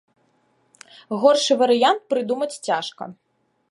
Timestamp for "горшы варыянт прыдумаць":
1.25-2.53